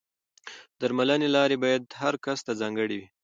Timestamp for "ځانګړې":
2.61-2.95